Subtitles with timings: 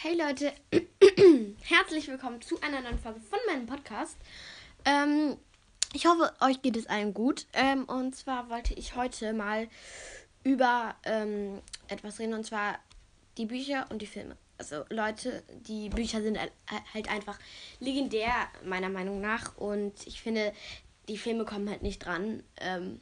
[0.00, 0.52] Hey Leute,
[1.64, 4.16] herzlich willkommen zu einer neuen Folge von meinem Podcast.
[4.84, 5.36] Ähm,
[5.92, 7.46] ich hoffe, euch geht es allen gut.
[7.52, 9.66] Ähm, und zwar wollte ich heute mal
[10.44, 12.78] über ähm, etwas reden, und zwar
[13.38, 14.36] die Bücher und die Filme.
[14.56, 17.40] Also Leute, die Bücher sind halt einfach
[17.80, 18.30] legendär,
[18.64, 19.56] meiner Meinung nach.
[19.56, 20.52] Und ich finde,
[21.08, 22.44] die Filme kommen halt nicht dran.
[22.60, 23.00] Ähm,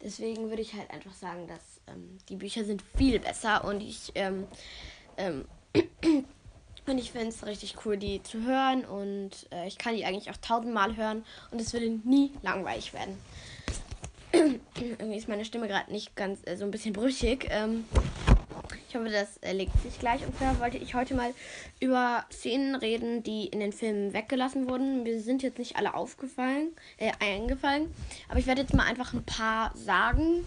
[0.00, 4.12] deswegen würde ich halt einfach sagen, dass ähm, die Bücher sind viel besser und ich
[4.14, 4.46] ähm,
[5.18, 5.44] ähm,
[6.86, 8.84] und ich finde es richtig cool, die zu hören.
[8.84, 11.24] Und äh, ich kann die eigentlich auch tausendmal hören.
[11.50, 13.16] Und es würde nie langweilig werden.
[14.80, 17.48] Irgendwie ist meine Stimme gerade nicht ganz äh, so ein bisschen brüchig.
[17.50, 17.84] Ähm,
[18.88, 20.24] ich hoffe, das äh, legt sich gleich.
[20.26, 21.34] Und zwar wollte ich heute mal
[21.80, 25.02] über Szenen reden, die in den Filmen weggelassen wurden.
[25.02, 26.68] Mir sind jetzt nicht alle aufgefallen,
[26.98, 27.92] äh, eingefallen.
[28.28, 30.46] Aber ich werde jetzt mal einfach ein paar sagen.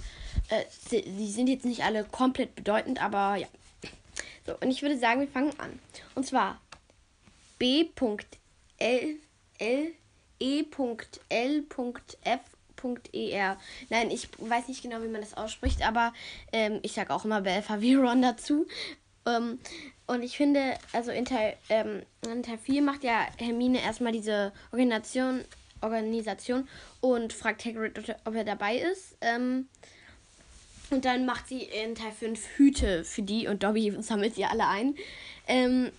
[0.50, 3.48] Äh, sie, sie sind jetzt nicht alle komplett bedeutend, aber ja.
[4.50, 5.78] So, und ich würde sagen, wir fangen an.
[6.16, 6.60] Und zwar
[7.60, 9.20] B.L.
[10.40, 11.68] E.L.F.er.
[13.90, 16.14] Nein, ich weiß nicht genau, wie man das ausspricht, aber
[16.52, 18.66] ähm, ich sage auch immer Belfaviron dazu.
[19.28, 19.60] Ähm,
[20.08, 24.52] und ich finde, also in Teil, ähm, in Teil 4 macht ja Hermine erstmal diese
[24.72, 25.46] Organisation,
[25.82, 26.68] Organisation
[27.02, 29.16] und fragt Hagrid, ob er dabei ist.
[29.22, 29.68] Ähm,
[30.92, 34.68] und dann macht sie in Teil 5 Hüte für die und Dobby sammelt sie alle
[34.68, 34.96] ein.
[35.48, 35.92] Ähm,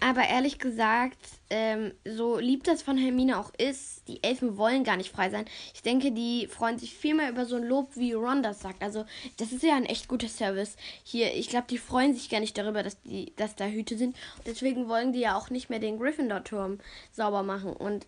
[0.00, 1.18] aber ehrlich gesagt,
[1.50, 5.44] ähm, so lieb das von Hermine auch ist, die Elfen wollen gar nicht frei sein.
[5.74, 8.82] Ich denke, die freuen sich viel mehr über so ein Lob, wie Ron das sagt.
[8.82, 9.04] Also,
[9.36, 10.76] das ist ja ein echt guter Service.
[11.04, 14.16] Hier, ich glaube, die freuen sich gar nicht darüber, dass, die, dass da Hüte sind.
[14.46, 16.78] Deswegen wollen die ja auch nicht mehr den Gryffindor-Turm
[17.12, 17.74] sauber machen.
[17.74, 18.06] Und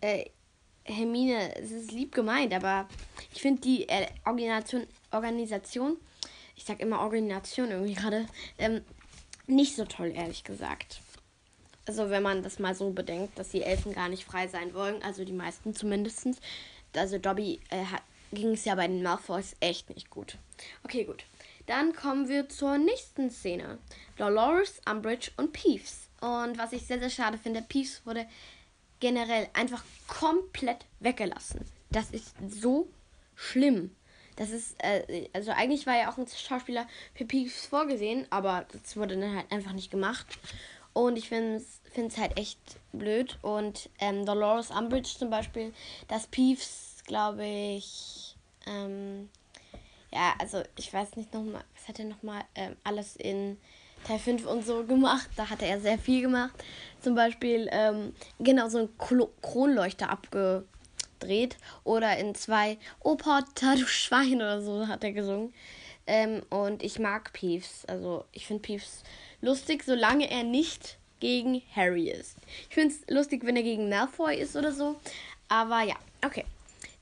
[0.00, 0.26] äh,
[0.84, 2.88] Hermine, es ist lieb gemeint, aber
[3.32, 5.96] ich finde die äh, Organisation Organisation,
[6.56, 8.26] ich sag immer Organisation irgendwie gerade,
[8.58, 8.82] ähm,
[9.46, 11.00] nicht so toll, ehrlich gesagt.
[11.86, 15.02] Also wenn man das mal so bedenkt, dass die Elfen gar nicht frei sein wollen,
[15.02, 16.40] also die meisten zumindest.
[16.94, 17.84] Also Dobby äh,
[18.32, 20.38] ging es ja bei den Malfoys echt nicht gut.
[20.84, 21.24] Okay, gut.
[21.66, 23.78] Dann kommen wir zur nächsten Szene.
[24.16, 26.08] Dolores, Umbridge und Peeves.
[26.20, 28.26] Und was ich sehr, sehr schade finde, Peeves wurde
[29.02, 31.66] generell einfach komplett weggelassen.
[31.90, 32.88] Das ist so
[33.34, 33.94] schlimm.
[34.36, 38.96] Das ist, äh, also eigentlich war ja auch ein Schauspieler für Peeves vorgesehen, aber das
[38.96, 40.26] wurde dann halt einfach nicht gemacht.
[40.92, 42.60] Und ich finde es halt echt
[42.92, 43.38] blöd.
[43.42, 45.74] Und ähm, Dolores Umbridge zum Beispiel,
[46.06, 48.36] dass Peeves, glaube ich,
[48.66, 49.28] ähm,
[50.12, 53.58] ja, also ich weiß nicht nochmal, was hat er nochmal ähm, alles in
[54.06, 55.28] Teil 5 und so gemacht.
[55.36, 56.52] Da hat er sehr viel gemacht.
[57.00, 58.88] Zum Beispiel, ähm, genau, so ein
[59.40, 60.64] Kronleuchter abge
[61.18, 61.56] dreht.
[61.84, 65.52] Oder in zwei Potter, du Schwein oder so hat er gesungen.
[66.06, 67.84] Ähm, und ich mag Peeves.
[67.86, 69.02] Also ich finde Peeves
[69.40, 72.36] lustig, solange er nicht gegen Harry ist.
[72.68, 74.96] Ich finde es lustig, wenn er gegen Malfoy ist oder so.
[75.48, 76.44] Aber ja, okay.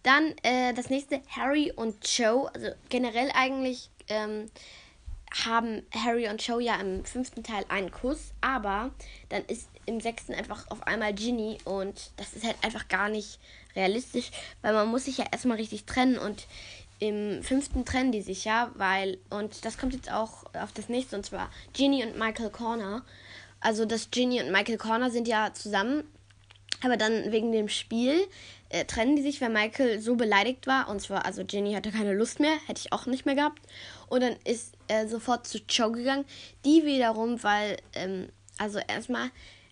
[0.03, 2.51] Dann äh, das nächste, Harry und Joe.
[2.55, 4.51] Also generell eigentlich ähm,
[5.45, 8.33] haben Harry und Joe ja im fünften Teil einen Kuss.
[8.41, 8.91] Aber
[9.29, 11.59] dann ist im sechsten einfach auf einmal Ginny.
[11.65, 13.39] Und das ist halt einfach gar nicht
[13.77, 14.31] realistisch,
[14.63, 16.47] weil man muss sich ja erstmal richtig trennen und
[17.01, 21.17] im fünften trennen die sich ja, weil, und das kommt jetzt auch auf das nächste,
[21.17, 23.03] und zwar Ginny und Michael Corner.
[23.59, 26.05] Also, das Ginny und Michael Corner sind ja zusammen,
[26.83, 28.27] aber dann wegen dem Spiel
[28.69, 30.89] äh, trennen die sich, weil Michael so beleidigt war.
[30.89, 33.61] Und zwar, also Ginny hatte keine Lust mehr, hätte ich auch nicht mehr gehabt.
[34.09, 36.25] Und dann ist er sofort zu Joe gegangen.
[36.65, 39.31] Die wiederum, weil, ähm, also erstmal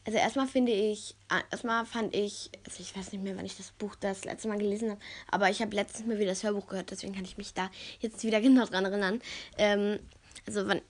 [0.09, 3.59] also erstmal finde ich, ah, erstmal fand ich, also ich weiß nicht mehr, wann ich
[3.59, 6.67] das Buch das letzte Mal gelesen habe, aber ich habe letztens mal wieder das Hörbuch
[6.67, 7.71] gehört, deswegen kann ich mich da
[8.01, 9.21] jetzt wieder genau dran erinnern.
[9.59, 9.99] Ähm,
[10.47, 10.81] also wann,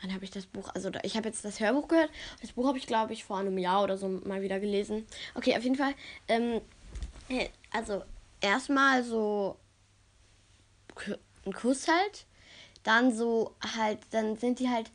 [0.00, 2.78] wann habe ich das Buch, also ich habe jetzt das Hörbuch gehört, das Buch habe
[2.78, 5.06] ich glaube ich vor einem Jahr oder so mal wieder gelesen.
[5.34, 5.94] Okay, auf jeden Fall,
[6.28, 6.60] ähm,
[7.28, 8.02] äh, also
[8.40, 9.56] erstmal so
[11.46, 12.26] ein Kuss halt,
[12.82, 14.90] dann so halt, dann sind die halt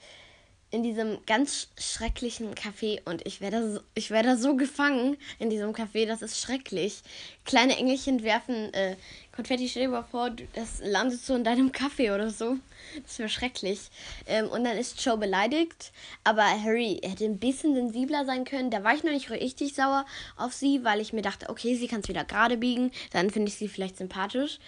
[0.72, 5.72] in diesem ganz schrecklichen Café und ich werde so, ich werde so gefangen in diesem
[5.72, 7.02] Café, das ist schrecklich.
[7.46, 8.98] Kleine Engelchen werfen äh,
[9.36, 12.58] Konfetti, stell dir mal vor, das landet so in deinem Kaffee oder so.
[13.04, 13.90] Das wäre schrecklich.
[14.28, 15.92] Ähm, und dann ist Joe beleidigt,
[16.24, 18.72] aber Harry hätte ein bisschen sensibler sein können.
[18.72, 20.06] Da war ich noch nicht richtig sauer
[20.38, 23.50] auf sie, weil ich mir dachte, okay, sie kann es wieder gerade biegen, dann finde
[23.50, 24.60] ich sie vielleicht sympathisch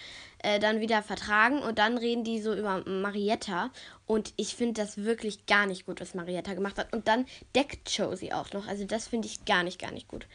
[0.42, 3.70] äh, dann wieder vertragen und dann reden die so über Marietta
[4.06, 6.92] und ich finde das wirklich gar nicht gut, was Marietta gemacht hat.
[6.92, 8.66] Und dann deckt Josie auch noch.
[8.66, 10.26] Also das finde ich gar nicht, gar nicht gut.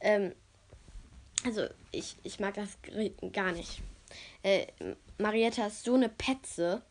[0.00, 0.32] Ähm,
[1.44, 2.78] also ich, ich mag das
[3.32, 3.80] gar nicht.
[4.42, 4.66] Äh,
[5.18, 6.82] Marietta ist so eine Petze.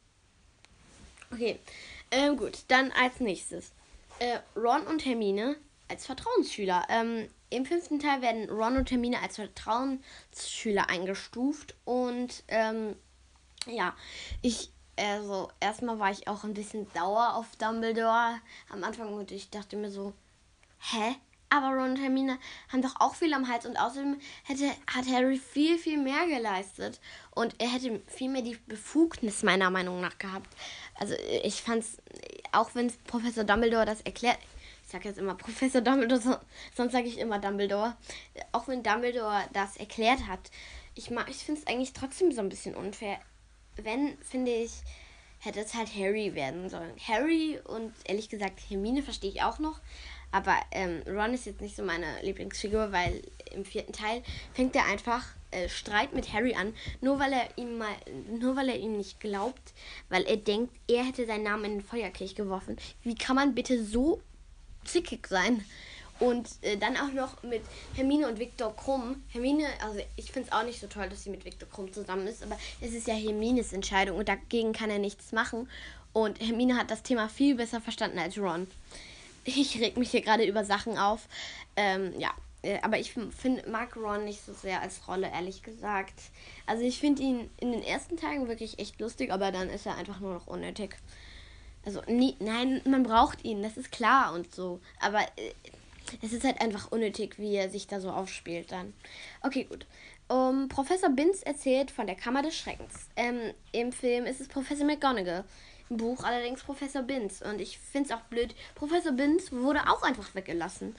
[1.31, 1.59] Okay,
[2.11, 2.59] ähm, gut.
[2.67, 3.71] Dann als nächstes.
[4.19, 5.55] äh, Ron und Hermine
[5.89, 6.85] als Vertrauensschüler.
[6.89, 11.75] Ähm, Im fünften Teil werden Ron und Hermine als Vertrauensschüler eingestuft.
[11.85, 12.95] Und ähm,
[13.67, 13.95] ja,
[14.41, 18.39] ich, also erstmal war ich auch ein bisschen sauer auf Dumbledore
[18.69, 20.13] am Anfang und ich dachte mir so,
[20.79, 21.15] hä?
[21.49, 22.38] Aber Ron und Hermine
[22.71, 26.99] haben doch auch viel am Hals und außerdem hätte, hat Harry viel, viel mehr geleistet.
[27.31, 30.49] Und er hätte viel mehr die Befugnis meiner Meinung nach gehabt.
[30.95, 31.97] Also ich fand es,
[32.51, 34.39] auch wenn Professor Dumbledore das erklärt,
[34.85, 36.41] ich sage jetzt immer Professor Dumbledore,
[36.75, 37.95] sonst sage ich immer Dumbledore,
[38.51, 40.51] auch wenn Dumbledore das erklärt hat,
[40.95, 43.19] ich, ich finde es eigentlich trotzdem so ein bisschen unfair.
[43.75, 44.71] Wenn, finde ich,
[45.39, 46.94] hätte es halt Harry werden sollen.
[47.07, 49.79] Harry und ehrlich gesagt Hermine verstehe ich auch noch,
[50.31, 53.21] aber ähm, Ron ist jetzt nicht so meine Lieblingsfigur, weil
[53.53, 54.21] im vierten Teil
[54.53, 57.95] fängt er einfach äh, Streit mit Harry an, nur weil er ihm mal,
[58.39, 59.74] nur weil er ihm nicht glaubt,
[60.09, 62.77] weil er denkt, er hätte seinen Namen in den Feuerkelch geworfen.
[63.03, 64.21] Wie kann man bitte so
[64.83, 65.63] zickig sein?
[66.19, 67.62] Und äh, dann auch noch mit
[67.94, 69.23] Hermine und Viktor Krumm.
[69.30, 72.25] Hermine, also ich finde es auch nicht so toll, dass sie mit Viktor Krumm zusammen
[72.25, 75.69] ist, aber es ist ja Hermines Entscheidung und dagegen kann er nichts machen.
[76.13, 78.65] Und Hermine hat das Thema viel besser verstanden als Ron
[79.47, 81.27] ich reg mich hier gerade über Sachen auf.
[81.75, 86.19] Ähm, ja, äh, aber ich find, mag Ron nicht so sehr als Rolle, ehrlich gesagt.
[86.65, 89.95] Also ich finde ihn in den ersten Tagen wirklich echt lustig, aber dann ist er
[89.95, 90.97] einfach nur noch unnötig.
[91.85, 94.81] Also, nie, nein, man braucht ihn, das ist klar und so.
[94.99, 95.53] Aber äh,
[96.21, 98.94] es ist halt einfach unnötig, wie er sich da so aufspielt dann.
[99.41, 99.85] Okay, gut.
[100.27, 103.07] Um, Professor Binz erzählt von der Kammer des Schreckens.
[103.15, 105.45] Ähm, Im Film ist es Professor McGonagall.
[105.89, 107.42] Buch allerdings Professor Binz.
[107.42, 108.56] Und ich finde es auch blöd.
[108.75, 110.95] Professor Binz wurde auch einfach weggelassen.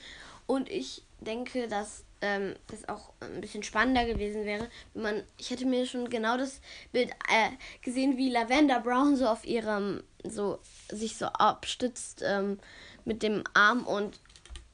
[0.47, 5.23] Und ich denke, dass ähm, das auch ein bisschen spannender gewesen wäre, wenn man.
[5.37, 6.59] Ich hätte mir schon genau das
[6.91, 7.51] Bild äh,
[7.81, 10.03] gesehen, wie Lavender Brown so auf ihrem.
[10.23, 10.59] so
[10.91, 12.59] sich so abstützt ähm,
[13.05, 14.19] mit dem Arm und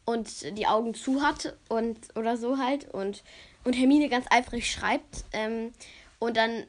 [0.06, 3.24] und die Augen zu hat und oder so halt und
[3.64, 5.74] und Hermine ganz eifrig schreibt ähm,
[6.20, 6.66] und dann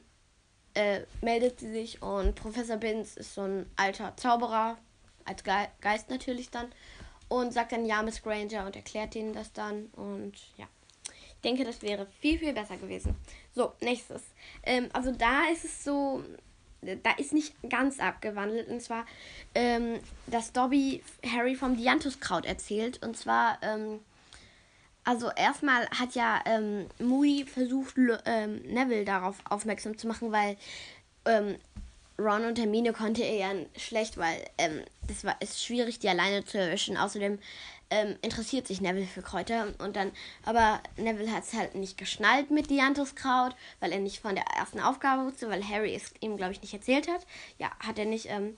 [0.77, 4.77] äh, meldet sie sich und Professor Binz ist so ein alter Zauberer,
[5.25, 6.71] als Ge Geist natürlich dann,
[7.29, 10.67] und sagt dann ja, Miss Granger und erklärt ihnen das dann und ja.
[11.09, 13.15] Ich denke, das wäre viel, viel besser gewesen.
[13.53, 14.21] So, nächstes.
[14.63, 16.23] Ähm, also da ist es so,
[16.81, 18.67] da ist nicht ganz abgewandelt.
[18.67, 19.05] Und zwar,
[19.53, 23.03] ähm, dass Dobby Harry vom Dianthuskraut erzählt.
[23.03, 23.99] Und zwar, ähm,
[25.07, 27.95] also erstmal hat ja ähm, Moody versucht,
[28.25, 30.57] ähm, Neville darauf aufmerksam zu machen, weil
[31.25, 31.55] ähm,
[32.19, 36.43] Ron und Hermine konnte er ja schlecht, weil ähm, das war ist schwierig, die alleine
[36.43, 36.97] zu erwischen.
[36.97, 37.39] Außerdem
[37.89, 40.11] ähm, interessiert sich Neville für Kräuter und dann,
[40.43, 44.81] aber Neville hat es halt nicht geschnallt mit Dianthuskraut, weil er nicht von der ersten
[44.81, 47.25] Aufgabe wusste, weil Harry es ihm, glaube ich, nicht erzählt hat.
[47.59, 48.25] Ja, hat er nicht.
[48.25, 48.57] Ähm,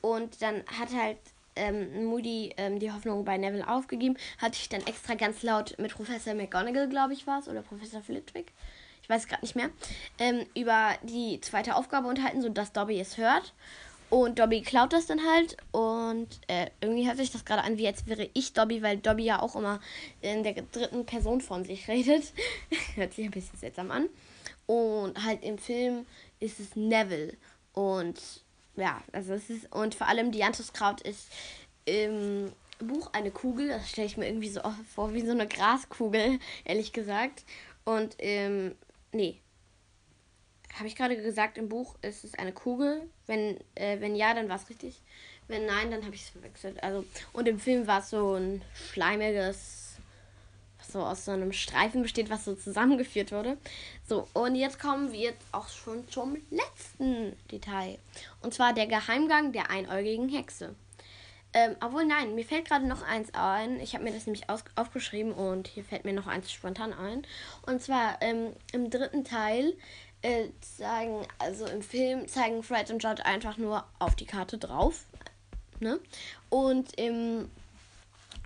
[0.00, 1.18] und dann hat halt
[1.56, 5.94] ähm, Moody ähm, die Hoffnung bei Neville aufgegeben, hatte ich dann extra ganz laut mit
[5.94, 8.52] Professor McGonagall, glaube ich, war es, oder Professor Flitwick,
[9.02, 9.70] ich weiß gerade nicht mehr,
[10.18, 13.52] ähm, über die zweite Aufgabe unterhalten, sodass Dobby es hört.
[14.10, 15.56] Und Dobby klaut das dann halt.
[15.70, 19.22] Und äh, irgendwie hört sich das gerade an, wie als wäre ich Dobby, weil Dobby
[19.22, 19.80] ja auch immer
[20.20, 22.32] in der dritten Person von sich redet.
[22.96, 24.08] hört sich ein bisschen seltsam an.
[24.66, 26.06] Und halt im Film
[26.40, 27.36] ist es Neville.
[27.72, 28.20] Und
[28.76, 31.28] ja, also es ist, und vor allem die Antuskraut ist
[31.84, 34.60] im Buch eine Kugel, das stelle ich mir irgendwie so
[34.94, 37.44] vor wie so eine Graskugel, ehrlich gesagt.
[37.84, 38.74] Und ähm,
[39.12, 39.40] nee.
[40.74, 43.02] Habe ich gerade gesagt, im Buch ist es eine Kugel.
[43.26, 45.02] Wenn, äh, wenn ja, dann war es richtig.
[45.48, 46.80] Wenn nein, dann habe ich es verwechselt.
[46.82, 49.79] Also, und im Film war es so ein schleimiges
[50.82, 53.56] so aus so einem Streifen besteht, was so zusammengeführt wurde.
[54.08, 57.98] So, und jetzt kommen wir auch schon zum letzten Detail.
[58.42, 60.74] Und zwar der Geheimgang der einäugigen Hexe.
[61.52, 63.80] Ähm, obwohl, nein, mir fällt gerade noch eins ein.
[63.80, 64.44] Ich habe mir das nämlich
[64.76, 67.26] aufgeschrieben und hier fällt mir noch eins spontan ein.
[67.66, 69.74] Und zwar ähm, im dritten Teil
[70.22, 75.06] äh, zeigen, also im Film zeigen Fred und George einfach nur auf die Karte drauf.
[75.80, 75.98] Ne?
[76.50, 77.50] Und im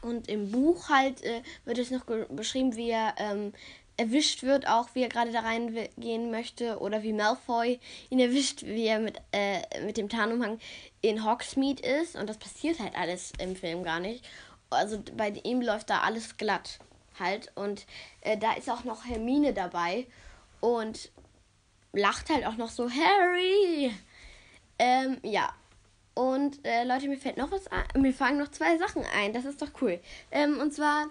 [0.05, 3.53] und im Buch halt äh, wird es noch beschrieben, wie er ähm,
[3.97, 6.79] erwischt wird, auch wie er gerade da reingehen möchte.
[6.79, 7.81] Oder wie Malfoy
[8.11, 10.59] ihn erwischt, wie er mit, äh, mit dem Tarnumhang
[11.01, 12.17] in Hogsmeade ist.
[12.17, 14.25] Und das passiert halt alles im Film gar nicht.
[14.71, 16.79] Also bei ihm läuft da alles glatt
[17.19, 17.53] halt.
[17.55, 17.87] Und
[18.21, 20.07] äh, da ist auch noch Hermine dabei.
[20.61, 21.11] Und
[21.93, 23.93] lacht halt auch noch so, Harry!
[24.79, 25.55] Ähm, ja,
[26.15, 28.01] und äh, Leute, mir fällt noch was ein.
[28.01, 29.33] Mir fallen noch zwei Sachen ein.
[29.33, 30.01] Das ist doch cool.
[30.31, 31.09] Ähm, und zwar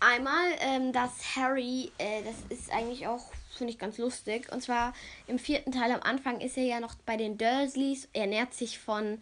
[0.00, 4.50] einmal, ähm, dass Harry, äh, das ist eigentlich auch, finde ich ganz lustig.
[4.52, 4.94] Und zwar
[5.26, 8.08] im vierten Teil am Anfang ist er ja noch bei den Dursleys.
[8.14, 9.20] Er ernährt sich von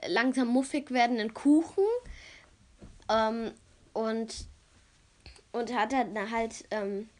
[0.00, 1.84] äh, langsam muffig werdenden Kuchen.
[3.10, 3.52] Ähm,
[3.92, 4.46] und,
[5.52, 7.10] und hat dann halt, ähm,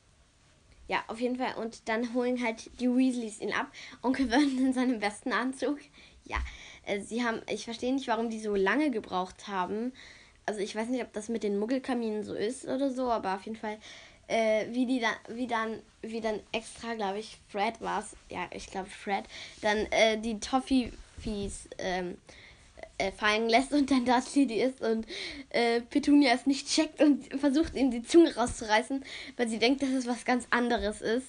[0.88, 1.54] ja, auf jeden Fall.
[1.56, 3.66] Und dann holen halt die Weasleys ihn ab.
[4.00, 5.78] Onkel Vernon in seinem besten Anzug.
[6.25, 6.38] Ja,
[6.86, 9.92] äh, sie haben, ich verstehe nicht, warum die so lange gebraucht haben.
[10.46, 13.42] Also ich weiß nicht, ob das mit den Muggelkaminen so ist oder so, aber auf
[13.42, 13.78] jeden Fall,
[14.28, 18.46] äh, wie die dann, wie dann, wie dann extra, glaube ich, Fred war es, ja,
[18.52, 19.24] ich glaube Fred,
[19.62, 22.18] dann äh, die Toffee-Fies ähm,
[22.98, 25.06] äh, fallen lässt und dann Dudley die ist und
[25.50, 29.04] äh, Petunia es nicht checkt und versucht, ihm die Zunge rauszureißen,
[29.36, 31.26] weil sie denkt, dass es was ganz anderes ist.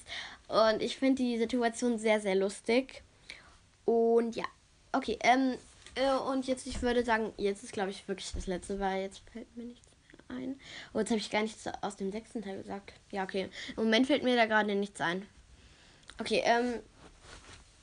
[0.48, 3.02] Und ich finde die Situation sehr, sehr lustig.
[3.84, 4.44] Und ja,
[4.96, 5.56] okay, ähm,
[5.94, 9.22] äh, und jetzt, ich würde sagen, jetzt ist, glaube ich, wirklich das letzte, weil jetzt
[9.32, 9.86] fällt mir nichts
[10.28, 10.60] mehr ein.
[10.92, 12.92] Oh, jetzt habe ich gar nichts aus dem sechsten Teil gesagt.
[13.10, 13.48] Ja, okay.
[13.76, 15.26] Im Moment fällt mir da gerade nichts ein.
[16.18, 16.80] Okay, ähm,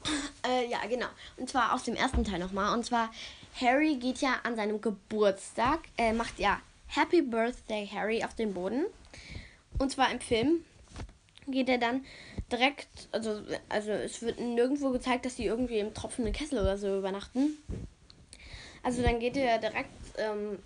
[0.47, 1.07] äh, ja, genau.
[1.37, 2.73] Und zwar aus dem ersten Teil nochmal.
[2.73, 3.11] Und zwar
[3.59, 8.85] Harry geht ja an seinem Geburtstag, äh, macht ja Happy Birthday Harry auf den Boden.
[9.79, 10.63] Und zwar im Film
[11.47, 12.05] geht er dann
[12.53, 16.97] direkt, also, also es wird nirgendwo gezeigt, dass die irgendwie im tropfenden Kessel oder so
[16.97, 17.57] übernachten.
[18.83, 20.59] Also dann geht er direkt ähm,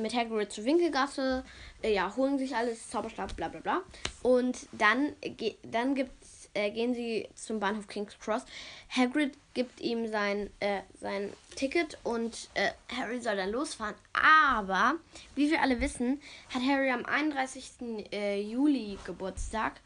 [0.00, 1.44] mit Hagrid zur Winkelgasse,
[1.82, 3.82] äh, ja, holen sich alles, Zauberstab, bla bla bla.
[4.22, 5.14] Und dann,
[5.62, 8.44] dann gibt's äh, gehen sie zum Bahnhof King's Cross.
[8.88, 13.94] Hagrid gibt ihm sein, äh, sein Ticket und äh, Harry soll dann losfahren.
[14.12, 14.94] Aber,
[15.34, 16.20] wie wir alle wissen,
[16.52, 18.10] hat Harry am 31.
[18.12, 19.80] Äh, Juli Geburtstag.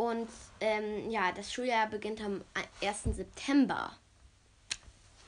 [0.00, 0.30] Und
[0.60, 2.42] ähm, ja, das Schuljahr beginnt am
[2.82, 3.14] 1.
[3.14, 3.94] September.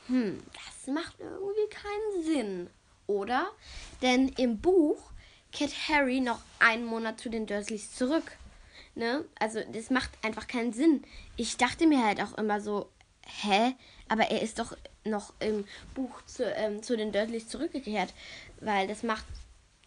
[0.06, 2.70] Hm, das macht irgendwie keinen Sinn,
[3.06, 3.50] oder?
[4.00, 5.10] Denn im Buch
[5.52, 8.32] kehrt Harry noch einen Monat zu den Dursleys zurück.
[8.94, 9.26] Ne?
[9.38, 11.04] Also das macht einfach keinen Sinn.
[11.36, 12.88] Ich dachte mir halt auch immer so,
[13.26, 13.74] hä?
[14.08, 14.74] Aber er ist doch
[15.04, 18.14] noch im Buch zu, ähm, zu den Dursleys zurückgekehrt.
[18.60, 19.26] Weil das macht,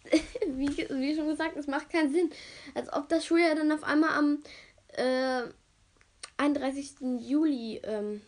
[0.46, 2.30] wie, wie schon gesagt, das macht keinen Sinn.
[2.76, 4.44] Als ob das Schuljahr dann auf einmal am
[4.88, 5.42] äh,
[6.36, 7.20] 31.
[7.20, 8.20] Juli, ähm,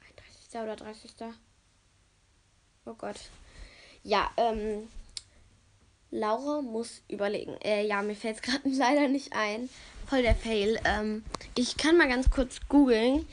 [0.00, 0.62] 31.
[0.62, 1.10] oder 30.
[2.86, 3.16] Oh Gott.
[4.02, 4.88] Ja, ähm,
[6.10, 7.56] Laura muss überlegen.
[7.62, 9.68] Äh, ja, mir fällt es gerade leider nicht ein.
[10.06, 10.78] Voll der Fail.
[10.84, 11.24] Ähm,
[11.56, 13.26] ich kann mal ganz kurz googeln.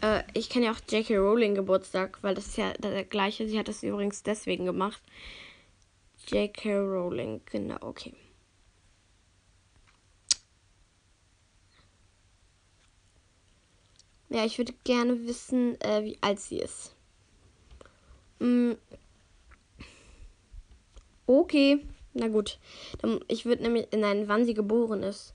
[0.00, 1.16] Äh, ich kenne ja auch J.K.
[1.16, 3.48] Rowling Geburtstag, weil das ist ja der gleiche.
[3.48, 5.02] Sie hat das übrigens deswegen gemacht.
[6.28, 6.78] J.K.
[6.78, 8.14] Rowling, genau, okay.
[14.28, 16.94] Ja, ich würde gerne wissen, äh, wie alt sie ist.
[18.38, 18.72] Mm.
[21.26, 21.84] Okay.
[22.14, 22.58] Na gut.
[23.28, 25.34] Ich würde nämlich, nein, wann sie geboren ist.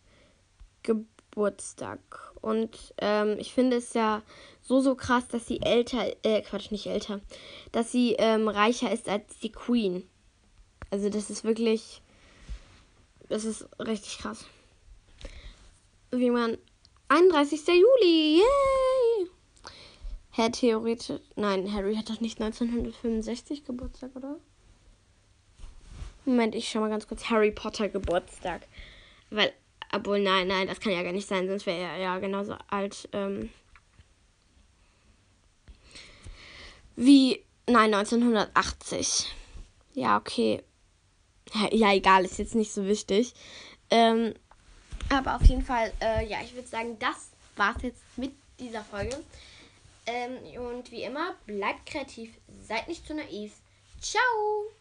[0.84, 2.00] Geburtstag.
[2.42, 4.24] Und ähm, ich finde es ja
[4.62, 7.22] so, so krass, dass sie älter, äh, Quatsch, nicht älter,
[7.72, 10.08] dass sie ähm, reicher ist als die Queen.
[10.90, 12.02] Also das ist wirklich,
[13.30, 14.46] das ist richtig krass.
[16.12, 16.58] Wie man,
[17.12, 17.68] 31.
[17.68, 19.28] Juli, yay!
[20.30, 24.38] Herr theoretisch, nein, Harry hat doch nicht 1965 Geburtstag, oder?
[26.24, 27.30] Moment, ich schau mal ganz kurz.
[27.30, 28.62] Harry Potter Geburtstag.
[29.30, 29.52] Weil,
[29.92, 33.10] obwohl, nein, nein, das kann ja gar nicht sein, sonst wäre er ja genauso alt.
[33.12, 33.50] Ähm,
[36.96, 39.36] wie, nein, 1980.
[39.96, 40.64] Ja, okay.
[41.72, 43.34] Ja, egal, ist jetzt nicht so wichtig.
[43.90, 44.34] Ähm,
[45.12, 49.18] aber auf jeden Fall, äh, ja, ich würde sagen, das war's jetzt mit dieser Folge.
[50.06, 52.34] Ähm, und wie immer, bleibt kreativ,
[52.68, 53.54] seid nicht zu naiv.
[54.02, 54.72] Ciao!